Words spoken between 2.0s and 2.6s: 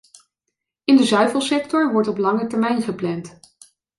op lange